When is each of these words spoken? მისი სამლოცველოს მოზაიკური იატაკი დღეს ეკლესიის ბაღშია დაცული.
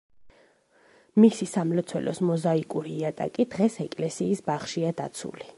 მისი 1.23 1.47
სამლოცველოს 1.51 2.23
მოზაიკური 2.31 2.97
იატაკი 3.05 3.49
დღეს 3.55 3.79
ეკლესიის 3.89 4.47
ბაღშია 4.51 4.99
დაცული. 5.05 5.49